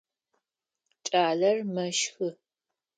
Кӏалэр 1.05 1.57
мэщхы. 1.73 2.29